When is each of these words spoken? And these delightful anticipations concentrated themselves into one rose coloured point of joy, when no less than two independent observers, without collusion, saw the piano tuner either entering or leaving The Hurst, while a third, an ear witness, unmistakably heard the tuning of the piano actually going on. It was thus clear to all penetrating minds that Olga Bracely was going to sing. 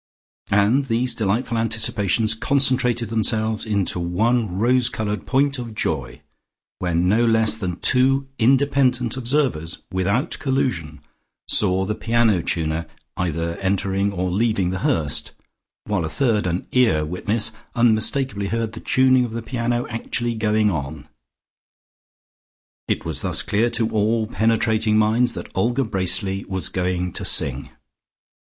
And 0.49 0.85
these 0.85 1.13
delightful 1.13 1.59
anticipations 1.59 2.33
concentrated 2.33 3.09
themselves 3.09 3.67
into 3.67 3.99
one 3.99 4.57
rose 4.57 4.89
coloured 4.89 5.27
point 5.27 5.59
of 5.59 5.75
joy, 5.75 6.23
when 6.79 7.07
no 7.07 7.23
less 7.23 7.55
than 7.55 7.79
two 7.81 8.27
independent 8.39 9.15
observers, 9.15 9.77
without 9.91 10.39
collusion, 10.39 11.01
saw 11.47 11.85
the 11.85 11.93
piano 11.93 12.41
tuner 12.41 12.87
either 13.15 13.59
entering 13.59 14.11
or 14.11 14.31
leaving 14.31 14.71
The 14.71 14.79
Hurst, 14.79 15.33
while 15.83 16.03
a 16.03 16.09
third, 16.09 16.47
an 16.47 16.65
ear 16.71 17.05
witness, 17.05 17.51
unmistakably 17.75 18.47
heard 18.47 18.71
the 18.73 18.79
tuning 18.79 19.23
of 19.23 19.33
the 19.33 19.43
piano 19.43 19.85
actually 19.87 20.33
going 20.33 20.71
on. 20.71 21.07
It 22.87 23.05
was 23.05 23.21
thus 23.21 23.43
clear 23.43 23.69
to 23.69 23.87
all 23.91 24.25
penetrating 24.25 24.97
minds 24.97 25.33
that 25.35 25.51
Olga 25.53 25.83
Bracely 25.83 26.43
was 26.45 26.69
going 26.69 27.13
to 27.13 27.23
sing. 27.23 27.69